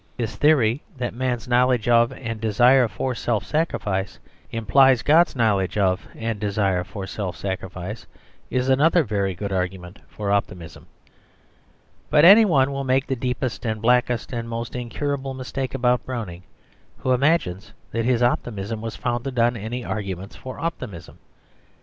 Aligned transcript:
His 0.17 0.35
theory 0.35 0.81
that 0.97 1.13
man's 1.13 1.47
knowledge 1.47 1.87
of 1.87 2.11
and 2.11 2.41
desire 2.41 2.87
for 2.87 3.13
self 3.13 3.45
sacrifice 3.45 4.17
implies 4.49 5.03
God's 5.03 5.35
knowledge 5.35 5.77
of 5.77 6.07
and 6.15 6.39
desire 6.39 6.83
for 6.83 7.05
self 7.05 7.37
sacrifice 7.37 8.07
is 8.49 8.67
another 8.67 9.03
very 9.03 9.35
good 9.35 9.51
argument 9.53 9.99
for 10.07 10.31
optimism. 10.31 10.87
But 12.09 12.25
any 12.25 12.45
one 12.45 12.71
will 12.71 12.83
make 12.83 13.05
the 13.05 13.15
deepest 13.15 13.63
and 13.63 13.79
blackest 13.79 14.33
and 14.33 14.49
most 14.49 14.75
incurable 14.75 15.35
mistake 15.35 15.75
about 15.75 16.03
Browning 16.03 16.41
who 17.01 17.11
imagines 17.11 17.71
that 17.91 18.05
his 18.05 18.23
optimism 18.23 18.81
was 18.81 18.95
founded 18.95 19.37
on 19.37 19.55
any 19.55 19.85
arguments 19.85 20.35
for 20.35 20.59
optimism. 20.59 21.19